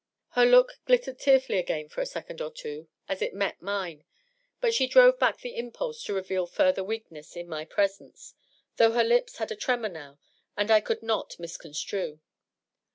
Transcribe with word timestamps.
Her 0.29 0.47
look 0.47 0.79
glittered 0.87 1.19
tearfully 1.19 1.59
again 1.59 1.87
for 1.87 2.01
a 2.01 2.07
second 2.07 2.41
or 2.41 2.49
two, 2.49 2.87
as 3.07 3.21
it 3.21 3.35
met 3.35 3.61
mine; 3.61 4.03
but 4.59 4.73
she 4.73 4.87
drove 4.87 5.19
back 5.19 5.41
the 5.41 5.55
impulse 5.55 6.03
to 6.05 6.13
reveal 6.15 6.47
further 6.47 6.83
weakness 6.83 7.35
in 7.35 7.47
my 7.47 7.65
presence, 7.65 8.33
though 8.77 8.93
her 8.93 9.03
lips 9.03 9.37
had 9.37 9.51
a 9.51 9.55
tremor, 9.55 9.89
now, 9.89 10.17
that 10.57 10.71
I 10.71 10.81
could 10.81 11.03
not 11.03 11.37
misconstrue. 11.37 12.19